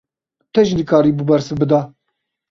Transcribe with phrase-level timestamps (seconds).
[0.53, 1.81] Te jî nikaribû bersiv bida!